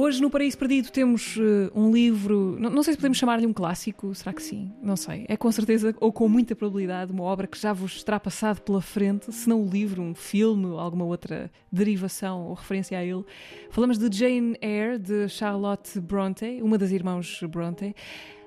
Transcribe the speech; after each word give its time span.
Hoje 0.00 0.22
no 0.22 0.30
Paraíso 0.30 0.56
Perdido 0.56 0.92
temos 0.92 1.36
uh, 1.38 1.72
um 1.74 1.90
livro, 1.90 2.56
não, 2.60 2.70
não 2.70 2.84
sei 2.84 2.92
se 2.92 2.98
podemos 2.98 3.18
chamar-lhe 3.18 3.44
um 3.44 3.52
clássico, 3.52 4.14
será 4.14 4.32
que 4.32 4.40
sim? 4.40 4.70
Não 4.80 4.94
sei. 4.94 5.26
É 5.28 5.36
com 5.36 5.50
certeza, 5.50 5.92
ou 5.98 6.12
com 6.12 6.28
muita 6.28 6.54
probabilidade, 6.54 7.10
uma 7.10 7.24
obra 7.24 7.48
que 7.48 7.58
já 7.60 7.72
vos 7.72 8.04
terá 8.04 8.20
passado 8.20 8.60
pela 8.60 8.80
frente, 8.80 9.32
se 9.32 9.48
não 9.48 9.60
o 9.60 9.68
livro, 9.68 10.00
um 10.00 10.14
filme, 10.14 10.66
alguma 10.78 11.04
outra 11.04 11.50
derivação 11.72 12.46
ou 12.46 12.54
referência 12.54 12.96
a 12.96 13.04
ele. 13.04 13.24
Falamos 13.70 13.98
de 13.98 14.16
Jane 14.16 14.56
Eyre, 14.62 14.98
de 14.98 15.28
Charlotte 15.28 15.98
Bronte, 15.98 16.60
uma 16.62 16.78
das 16.78 16.92
irmãos 16.92 17.40
Bronte. 17.50 17.92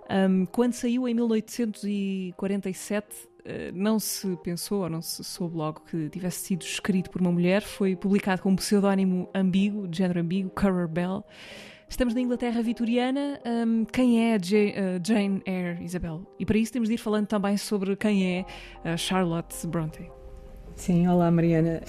Um, 0.10 0.46
quando 0.46 0.72
saiu 0.74 1.06
em 1.08 1.14
1847, 1.14 3.08
eh, 3.08 3.22
não 3.74 4.00
se 4.00 4.38
pensou 4.44 4.84
ou 4.84 4.90
não 4.90 5.02
se 5.02 5.24
soube 5.24 5.56
logo 5.56 5.82
que 5.82 6.10
tivesse 6.10 6.46
sido 6.46 6.62
escrito 6.62 7.10
por 7.10 7.22
uma 7.22 7.32
mulher, 7.32 7.62
foi 7.62 7.96
publicado 7.96 8.42
com 8.42 8.52
um 8.52 8.56
pseudónimo 8.56 9.30
ambíguo, 9.34 9.88
de 9.88 9.98
género 9.98 10.20
ambíguo, 10.20 10.52
Currer 10.52 10.88
Bell. 10.88 11.24
Estamos 11.92 12.14
na 12.14 12.22
Inglaterra 12.22 12.62
vitoriana. 12.62 13.38
Um, 13.46 13.84
quem 13.84 14.32
é 14.32 14.38
uh, 14.38 14.40
Jane 15.06 15.42
Eyre, 15.46 15.84
Isabel? 15.84 16.26
E 16.40 16.46
para 16.46 16.58
isso 16.58 16.72
temos 16.72 16.88
de 16.88 16.96
ir 16.96 16.98
falando 16.98 17.28
também 17.28 17.58
sobre 17.58 17.98
quem 17.98 18.38
é 18.38 18.46
uh, 18.86 18.98
Charlotte 18.98 19.68
Bronte. 19.68 20.10
Sim, 20.74 21.06
olá 21.10 21.30
Mariana. 21.30 21.82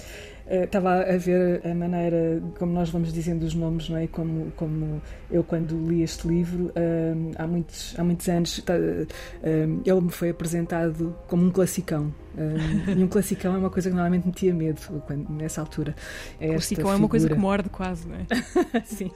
Eh, 0.45 0.65
estava 0.65 1.01
a 1.01 1.17
ver 1.17 1.65
a 1.65 1.73
maneira 1.73 2.41
como 2.59 2.73
nós 2.73 2.89
vamos 2.89 3.13
dizendo 3.13 3.43
os 3.43 3.53
nomes, 3.55 3.87
não 3.89 3.97
é? 3.97 4.07
Como, 4.07 4.51
como 4.57 5.01
eu, 5.31 5.43
quando 5.43 5.75
li 5.87 6.03
este 6.03 6.27
livro, 6.27 6.71
um, 6.75 7.31
há, 7.37 7.47
muitos, 7.47 7.95
há 7.97 8.03
muitos 8.03 8.27
anos, 8.27 8.61
tá, 8.61 8.73
um, 8.73 9.81
ele 9.85 10.01
me 10.01 10.11
foi 10.11 10.29
apresentado 10.29 11.15
como 11.27 11.45
um 11.45 11.51
classicão. 11.51 12.13
Um, 12.37 12.99
e 12.99 13.03
um 13.03 13.07
classicão 13.07 13.55
é 13.55 13.57
uma 13.57 13.69
coisa 13.69 13.89
que 13.89 13.95
normalmente 13.95 14.25
me 14.25 14.33
tinha 14.33 14.53
medo 14.53 14.81
quando, 15.07 15.29
nessa 15.29 15.61
altura. 15.61 15.95
É 16.39 16.49
classicão 16.49 16.91
é 16.91 16.95
uma 16.95 17.09
coisa 17.09 17.29
que 17.29 17.35
morde 17.35 17.69
quase, 17.69 18.07
não 18.07 18.15
é? 18.15 18.25
sim, 18.83 19.11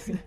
sim. 0.00 0.18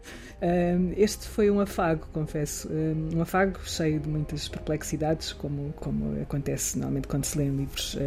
Este 0.95 1.27
foi 1.27 1.49
um 1.51 1.59
afago, 1.59 2.07
confesso. 2.13 2.69
Um, 2.71 3.21
afago 3.21 3.59
cheio 3.65 3.99
de 3.99 4.07
muitas 4.07 4.47
perplexidades, 4.47 5.33
como, 5.33 5.73
como 5.73 6.21
acontece 6.21 6.77
normalmente 6.77 7.07
quando 7.07 7.25
se 7.25 7.37
lêem 7.37 7.55
livros 7.55 7.97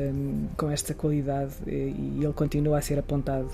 com 0.57 0.71
esta 0.71 0.95
qualidade, 0.95 1.55
e, 1.67 2.23
ele 2.23 2.33
continua 2.33 2.79
a 2.79 2.81
ser 2.81 2.99
apontado 2.99 3.49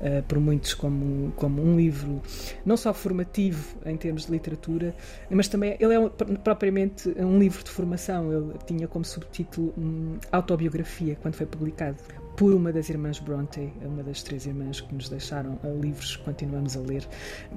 uh, 0.00 0.22
por 0.26 0.38
muitos 0.40 0.74
como, 0.74 1.32
como 1.32 1.62
um 1.62 1.76
livro 1.76 2.22
não 2.64 2.76
só 2.76 2.94
formativo 2.94 3.76
em 3.84 3.96
termos 3.96 4.26
de 4.26 4.32
literatura, 4.32 4.94
mas 5.30 5.48
também 5.48 5.76
ele 5.78 5.94
é 5.94 6.08
propriamente 6.38 7.08
um 7.18 7.38
livro 7.38 7.62
de 7.62 7.70
formação. 7.70 8.32
Ele 8.32 8.54
tinha 8.66 8.88
como 8.88 9.04
subtítulo 9.04 9.72
um, 9.76 10.18
autobiografia 10.30 11.16
quando 11.20 11.34
foi 11.34 11.46
publicado 11.46 11.96
por 12.36 12.54
uma 12.54 12.72
das 12.72 12.88
irmãs 12.88 13.18
Bronte, 13.18 13.72
uma 13.82 14.02
das 14.02 14.22
três 14.22 14.46
irmãs 14.46 14.80
que 14.80 14.94
nos 14.94 15.08
deixaram 15.08 15.58
livros 15.80 16.16
continuamos 16.16 16.76
a 16.76 16.80
ler. 16.80 17.06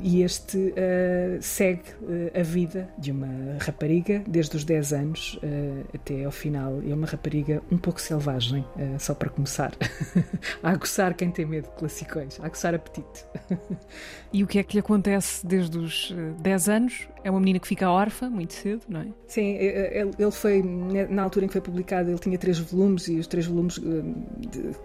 E 0.02 0.22
este 0.22 0.58
uh, 0.58 1.42
segue 1.42 1.84
uh, 2.02 2.40
a 2.40 2.44
vida 2.44 2.90
de 2.98 3.12
uma 3.12 3.58
rapariga 3.60 4.24
desde 4.28 4.58
os 4.58 4.64
10 4.64 4.94
anos 4.94 5.36
uh, 5.36 5.86
até 5.94 6.26
ao 6.26 6.32
final. 6.32 6.82
É 6.88 6.94
uma 6.94 7.08
rapariga 7.08 7.62
um 7.72 7.78
pouco 7.78 8.00
selvagem, 8.02 8.66
só 9.00 9.14
para 9.14 9.30
começar. 9.30 9.74
a 10.62 10.72
aguçar 10.72 11.14
quem 11.16 11.32
tem 11.32 11.46
medo 11.46 11.70
de 11.70 11.76
classicões, 11.76 12.40
a 12.40 12.46
aguçar 12.46 12.74
apetite. 12.74 13.26
e 14.34 14.44
o 14.44 14.48
que 14.48 14.60
é 14.60 14.64
que 14.64 14.74
lhe 14.74 14.80
acontece 14.80 15.46
desde 15.46 15.78
os 15.78 16.14
10 16.40 16.70
anos? 16.70 17.08
É 17.26 17.32
uma 17.32 17.40
menina 17.40 17.58
que 17.58 17.68
fica 17.68 17.90
órfã 17.90 18.30
muito 18.30 18.54
cedo, 18.54 18.84
não 18.88 19.02
é? 19.02 19.08
Sim, 19.26 19.56
ele 19.56 20.32
foi, 20.32 20.62
na 21.10 21.24
altura 21.24 21.46
em 21.46 21.48
que 21.48 21.54
foi 21.54 21.62
publicado, 21.62 22.12
ele 22.12 22.20
tinha 22.20 22.38
três 22.38 22.60
volumes 22.60 23.08
e 23.08 23.16
os 23.16 23.26
três 23.26 23.48
volumes 23.48 23.82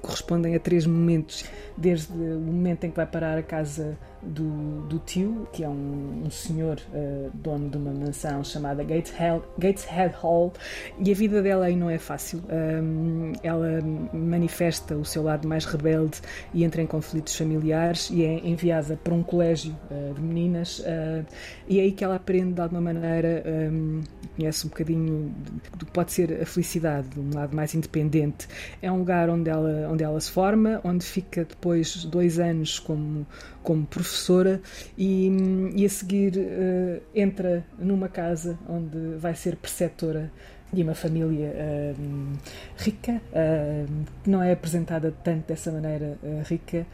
correspondem 0.01 0.55
a 0.55 0.59
três 0.59 0.87
momentos, 0.87 1.45
desde 1.77 2.11
o 2.11 2.41
momento 2.41 2.85
em 2.85 2.91
que 2.91 2.97
vai 2.97 3.05
parar 3.05 3.37
a 3.37 3.43
casa 3.43 3.99
do, 4.23 4.83
do 4.87 4.99
tio, 5.01 5.49
que 5.53 5.65
é 5.65 5.69
um, 5.69 6.23
um 6.25 6.31
senhor 6.31 6.79
uh, 6.93 7.31
dono 7.35 7.69
de 7.69 7.77
uma 7.77 7.93
mansão 7.93 8.45
chamada 8.45 8.83
Gateshead, 8.85 10.15
Hall, 10.21 10.53
e 10.99 11.11
a 11.11 11.15
vida 11.15 11.43
dela 11.43 11.67
aí 11.67 11.77
não 11.77 11.89
é 11.89 11.99
fácil. 11.99 12.43
Um, 12.51 13.33
ela 13.43 13.81
manifesta 14.13 14.97
o 14.97 15.05
seu 15.05 15.23
lado 15.23 15.49
mais 15.49 15.65
rebelde 15.65 16.21
e 16.53 16.65
entra 16.65 16.83
em 16.83 16.87
conflitos 16.87 17.35
familiares 17.37 18.11
e 18.11 18.25
é 18.25 18.47
enviada 18.47 18.99
para 19.03 19.15
um 19.15 19.23
colégio 19.23 19.77
uh, 19.91 20.15
de 20.15 20.21
meninas, 20.21 20.81
uh, 20.81 21.25
e 21.69 21.79
é 21.79 21.83
aí 21.83 21.93
que 21.93 22.05
ela 22.05 22.19
aprende 22.31 22.55
de 22.55 22.61
alguma 22.61 22.81
maneira, 22.81 23.43
um, 23.45 24.03
conhece 24.37 24.67
um 24.67 24.71
bocadinho 24.71 25.35
do 25.77 25.85
que 25.85 25.93
pode 25.93 26.13
ser 26.13 26.41
a 26.41 26.47
felicidade, 26.47 27.09
um 27.19 27.35
lado 27.35 27.55
mais 27.55 27.75
independente. 27.75 28.47
É 28.81 28.91
um 28.91 28.99
lugar 28.99 29.29
onde 29.29 29.51
ela, 29.51 29.89
onde 29.91 30.05
ela 30.05 30.21
se 30.21 30.31
forma, 30.31 30.81
onde 30.85 31.05
fica 31.05 31.45
depois 31.45 32.05
dois 32.05 32.39
anos 32.39 32.79
como, 32.79 33.27
como 33.65 33.85
professora 33.85 34.61
e, 34.97 35.29
e 35.75 35.85
a 35.85 35.89
seguir 35.89 36.37
uh, 36.37 37.03
entra 37.13 37.67
numa 37.77 38.09
casa 38.09 38.57
onde 38.69 39.17
vai 39.19 39.35
ser 39.35 39.57
preceptora 39.57 40.31
de 40.73 40.85
uma 40.85 40.95
família 40.95 41.53
uh, 41.53 42.39
rica, 42.77 43.21
uh, 43.33 44.05
que 44.23 44.31
não 44.31 44.41
é 44.41 44.53
apresentada 44.53 45.13
tanto 45.25 45.49
dessa 45.49 45.73
maneira 45.73 46.17
uh, 46.23 46.43
rica, 46.45 46.87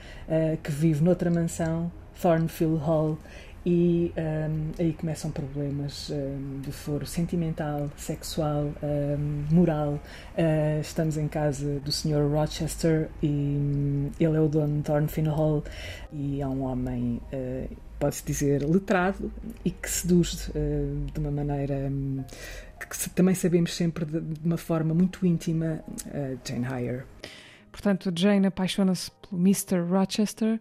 que 0.63 0.73
vive 0.73 1.05
noutra 1.05 1.31
mansão, 1.31 1.93
Thornfield 2.21 2.79
Hall, 2.79 3.19
e 3.67 4.13
um, 4.17 4.71
aí 4.79 4.93
começam 4.93 5.29
problemas 5.29 6.09
um, 6.11 6.61
de 6.61 6.71
foro 6.71 7.05
sentimental, 7.05 7.91
sexual, 7.97 8.73
um, 8.81 9.45
moral. 9.53 10.01
Uh, 10.39 10.81
estamos 10.81 11.17
em 11.17 11.27
casa 11.27 11.81
do 11.81 11.91
Sr. 11.91 12.31
Rochester 12.31 13.11
e 13.21 13.27
um, 13.27 14.11
ele 14.21 14.37
é 14.37 14.41
o 14.41 14.47
dono 14.47 14.77
de 14.77 14.83
Thornfield 14.85 15.31
Hall 15.31 15.65
e 16.13 16.41
é 16.41 16.47
um 16.47 16.63
homem, 16.63 17.21
uh, 17.33 17.77
pode-se 17.99 18.25
dizer, 18.25 18.63
letrado 18.63 19.33
e 19.65 19.73
que 19.73 19.91
seduz 19.91 20.47
uh, 20.47 20.53
de 21.13 21.19
uma 21.19 21.33
maneira 21.33 21.75
hum, 21.91 22.23
que 22.79 23.11
também 23.11 23.35
sabemos 23.35 23.75
sempre 23.75 24.05
de, 24.05 24.21
de 24.21 24.47
uma 24.47 24.59
forma 24.59 24.95
muito 24.95 25.27
íntima 25.27 25.83
Jane 26.45 26.67
Eyre. 26.67 27.03
Portanto, 27.73 28.13
Jane 28.15 28.47
apaixona-se 28.47 29.11
pelo 29.11 29.43
Mr. 29.43 29.81
Rochester. 29.81 30.61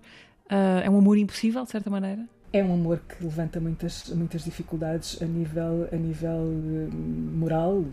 é 0.50 0.90
um 0.90 0.98
amor 0.98 1.18
impossível, 1.18 1.64
de 1.66 1.72
certa 1.72 1.90
maneira? 1.90 2.26
É 2.56 2.64
um 2.64 2.74
amor 2.74 3.02
que 3.06 3.22
levanta 3.22 3.60
muitas, 3.60 4.10
muitas 4.12 4.46
dificuldades 4.46 5.22
a 5.22 5.26
nível, 5.26 5.90
a 5.92 5.96
nível 5.98 6.40
uh, 6.40 6.96
moral 7.38 7.84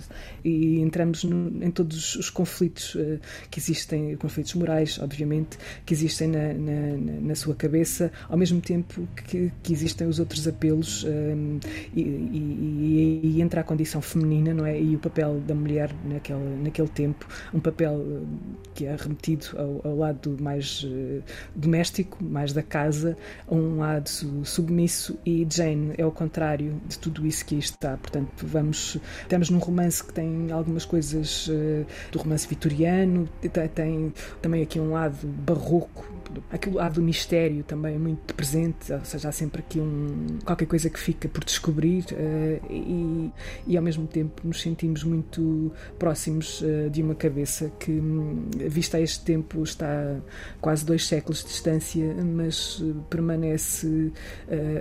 e 0.44 0.78
entramos 0.78 1.24
no, 1.24 1.64
em 1.64 1.70
todos 1.72 2.14
os 2.14 2.30
conflitos 2.30 2.94
uh, 2.94 3.18
que 3.50 3.58
existem, 3.58 4.14
conflitos 4.16 4.54
morais, 4.54 5.00
obviamente, 5.00 5.58
que 5.84 5.92
existem 5.92 6.28
na, 6.28 6.54
na, 6.54 6.96
na 7.22 7.34
sua 7.34 7.56
cabeça, 7.56 8.12
ao 8.28 8.38
mesmo 8.38 8.60
tempo 8.60 9.04
que, 9.26 9.50
que 9.64 9.72
existem 9.72 10.06
os 10.06 10.20
outros 10.20 10.46
apelos 10.46 11.02
uh, 11.02 11.08
e, 11.92 12.00
e, 12.00 13.20
e, 13.24 13.42
entra 13.42 13.62
a 13.62 13.64
condição 13.64 14.00
feminina, 14.00 14.54
não 14.54 14.64
é? 14.64 14.80
E 14.80 14.94
o 14.94 14.98
papel 15.00 15.40
da 15.40 15.56
mulher 15.56 15.92
naquele, 16.04 16.62
naquele 16.62 16.88
tempo, 16.88 17.26
um 17.52 17.58
papel 17.58 18.24
que 18.74 18.86
é 18.86 18.94
remetido 18.94 19.46
ao, 19.56 19.90
ao 19.90 19.96
lado 19.96 20.36
mais 20.40 20.86
doméstico, 21.56 22.22
mais 22.22 22.52
da 22.52 22.62
casa, 22.62 23.16
a 23.48 23.54
um 23.54 23.78
lado 23.78 24.08
submisso 24.52 25.18
e 25.24 25.46
Jane 25.50 25.94
é 25.96 26.04
o 26.04 26.10
contrário 26.10 26.80
de 26.86 26.98
tudo 26.98 27.26
isso 27.26 27.44
que 27.44 27.54
aí 27.54 27.60
está. 27.60 27.96
Portanto, 27.96 28.46
vamos 28.46 28.98
estamos 29.22 29.50
num 29.50 29.58
romance 29.58 30.04
que 30.04 30.12
tem 30.12 30.50
algumas 30.52 30.84
coisas 30.84 31.48
uh, 31.48 31.86
do 32.10 32.18
romance 32.18 32.46
vitoriano, 32.46 33.28
tem, 33.74 34.12
também 34.40 34.62
aqui 34.62 34.78
um 34.78 34.92
lado 34.92 35.26
barroco, 35.26 36.10
aquele 36.50 36.76
lado 36.76 36.94
do 36.94 37.02
mistério 37.02 37.62
também 37.64 37.98
muito 37.98 38.34
presente, 38.34 38.92
ou 38.92 39.04
seja, 39.04 39.28
há 39.28 39.32
sempre 39.32 39.60
aqui 39.60 39.80
um 39.80 40.38
qualquer 40.44 40.66
coisa 40.66 40.88
que 40.90 40.98
fica 40.98 41.28
por 41.28 41.44
descobrir 41.44 42.04
uh, 42.12 42.72
e, 42.72 43.30
e 43.66 43.76
ao 43.76 43.82
mesmo 43.82 44.06
tempo 44.06 44.42
nos 44.44 44.60
sentimos 44.60 45.04
muito 45.04 45.72
próximos 45.98 46.60
uh, 46.60 46.90
de 46.90 47.02
uma 47.02 47.14
cabeça 47.14 47.70
que, 47.78 47.90
hum, 47.90 48.50
vista 48.68 48.98
a 48.98 49.00
este 49.00 49.24
tempo, 49.24 49.62
está 49.62 50.16
quase 50.60 50.84
dois 50.84 51.06
séculos 51.06 51.42
de 51.42 51.48
distância, 51.48 52.14
mas 52.14 52.82
permanece 53.08 54.12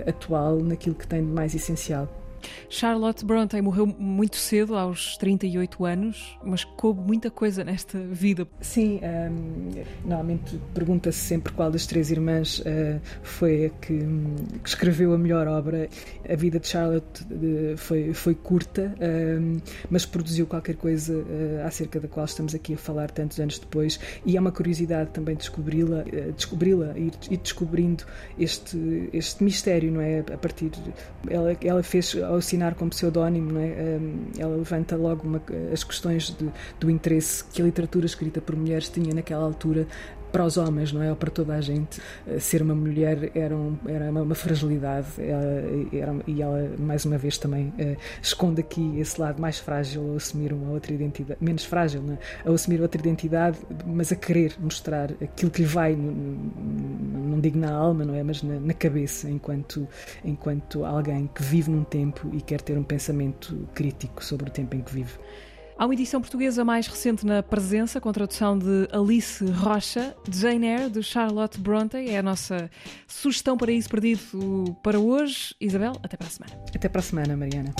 atual 0.06 0.56
naquilo 0.58 0.94
que 0.94 1.06
tem 1.06 1.20
de 1.20 1.30
mais 1.30 1.54
essencial. 1.54 2.08
Charlotte 2.68 3.24
Bronte 3.24 3.60
morreu 3.60 3.86
muito 3.86 4.36
cedo, 4.36 4.76
aos 4.76 5.16
38 5.16 5.84
anos, 5.84 6.38
mas 6.44 6.64
coube 6.64 7.00
muita 7.00 7.30
coisa 7.30 7.64
nesta 7.64 7.98
vida. 7.98 8.46
Sim, 8.60 9.00
um, 9.02 9.82
normalmente 10.04 10.60
pergunta-se 10.74 11.18
sempre 11.18 11.52
qual 11.52 11.70
das 11.70 11.86
três 11.86 12.10
irmãs 12.10 12.60
uh, 12.60 13.00
foi 13.22 13.66
a 13.66 13.70
que, 13.70 13.98
que, 14.62 14.68
escreveu 14.68 15.12
a 15.12 15.18
melhor 15.18 15.46
obra. 15.46 15.88
A 16.28 16.36
vida 16.36 16.58
de 16.58 16.68
Charlotte 16.68 17.24
uh, 17.24 17.76
foi, 17.76 18.12
foi 18.14 18.34
curta, 18.34 18.94
uh, 18.96 19.62
mas 19.90 20.04
produziu 20.06 20.46
qualquer 20.46 20.76
coisa 20.76 21.14
uh, 21.14 21.66
acerca 21.66 22.00
da 22.00 22.08
qual 22.08 22.26
estamos 22.26 22.54
aqui 22.54 22.74
a 22.74 22.78
falar 22.78 23.10
tantos 23.10 23.38
anos 23.38 23.58
depois, 23.58 24.00
e 24.24 24.36
é 24.36 24.40
uma 24.40 24.52
curiosidade 24.52 25.10
também 25.10 25.36
descobri-la, 25.36 26.04
descobri-la 26.34 26.94
e, 26.96 27.10
e 27.30 27.36
descobrindo 27.36 28.04
este, 28.38 29.08
este 29.12 29.42
mistério, 29.44 29.90
não 29.92 30.00
é? 30.00 30.20
A 30.20 30.38
partir 30.38 30.70
ela, 31.28 31.56
ela 31.62 31.82
fez 31.82 32.14
ao 32.32 32.38
assinar 32.38 32.74
como 32.74 32.90
pseudónimo, 32.90 33.58
é? 33.58 33.98
ela 34.38 34.56
levanta 34.56 34.96
logo 34.96 35.26
uma, 35.26 35.42
as 35.72 35.84
questões 35.84 36.30
de, 36.30 36.48
do 36.80 36.90
interesse 36.90 37.44
que 37.44 37.60
a 37.60 37.64
literatura 37.64 38.06
escrita 38.06 38.40
por 38.40 38.56
mulheres 38.56 38.88
tinha 38.88 39.14
naquela 39.14 39.44
altura 39.44 39.86
para 40.32 40.44
os 40.44 40.56
homens, 40.56 40.92
não 40.92 41.02
é? 41.02 41.10
Ou 41.10 41.16
para 41.16 41.30
toda 41.30 41.54
a 41.54 41.60
gente. 41.60 42.00
Eh, 42.26 42.38
ser 42.38 42.62
uma 42.62 42.74
mulher 42.74 43.30
era, 43.34 43.54
um, 43.54 43.76
era 43.86 44.10
uma, 44.10 44.34
fragilidade 44.34 45.06
era, 45.20 46.14
e 46.26 46.40
ela, 46.40 46.70
mais 46.78 47.04
uma 47.04 47.18
vez, 47.18 47.36
também 47.36 47.68
uh, 47.68 47.96
esconde 48.20 48.60
aqui 48.60 48.98
esse 48.98 49.20
lado 49.20 49.40
mais 49.40 49.58
frágil 49.58 50.10
ao 50.10 50.16
assumir 50.16 50.52
uma 50.52 50.72
outra 50.72 50.92
identidade, 50.92 51.38
menos 51.40 51.64
frágil, 51.64 52.02
não 52.02 52.14
é? 52.14 52.52
assumir 52.52 52.80
outra 52.80 53.00
identidade, 53.00 53.58
mas 53.86 54.10
a 54.10 54.16
querer 54.16 54.54
mostrar 54.58 55.12
aquilo 55.22 55.50
que 55.50 55.62
lhe 55.62 55.68
vai, 55.68 55.94
não 55.94 57.38
digo 57.40 57.58
na 57.58 57.72
alma, 57.72 58.04
não 58.04 58.14
é? 58.14 58.22
Mas 58.22 58.42
na, 58.42 58.58
na 58.58 58.74
cabeça, 58.74 59.28
enquanto, 59.28 59.86
enquanto 60.24 60.84
alguém 60.84 61.28
que 61.32 61.42
vive 61.42 61.70
num 61.70 61.84
tempo 61.84 62.30
e 62.32 62.40
quer 62.40 62.60
ter 62.62 62.78
um 62.78 62.84
pensamento 62.84 63.68
crítico 63.74 64.24
sobre 64.24 64.48
o 64.48 64.52
tempo 64.52 64.74
em 64.76 64.80
que 64.80 64.92
vive. 64.92 65.12
Há 65.78 65.84
uma 65.86 65.94
edição 65.94 66.20
portuguesa 66.20 66.64
mais 66.64 66.86
recente 66.86 67.24
na 67.26 67.42
presença, 67.42 68.00
com 68.00 68.12
tradução 68.12 68.58
de 68.58 68.88
Alice 68.92 69.44
Rocha, 69.44 70.14
Jane 70.30 70.66
Eyre, 70.66 70.90
de 70.90 71.02
Charlotte 71.02 71.58
Bronte. 71.58 71.96
É 71.96 72.18
a 72.18 72.22
nossa 72.22 72.70
sugestão 73.06 73.56
para 73.56 73.72
isso 73.72 73.88
perdido 73.88 74.76
para 74.82 74.98
hoje. 74.98 75.54
Isabel, 75.60 75.92
até 76.02 76.16
para 76.16 76.26
a 76.26 76.30
semana. 76.30 76.64
Até 76.74 76.88
para 76.88 77.00
a 77.00 77.02
semana, 77.02 77.36
Mariana. 77.36 77.74